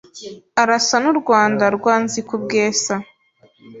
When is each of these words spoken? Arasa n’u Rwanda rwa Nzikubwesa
Arasa 0.61 0.95
n’u 1.03 1.15
Rwanda 1.21 1.65
rwa 1.75 1.93
Nzikubwesa 2.03 2.93